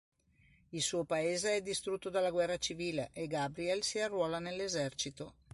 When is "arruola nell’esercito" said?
3.99-5.35